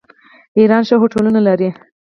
[0.59, 1.69] ایران ښه هوټلونه لري.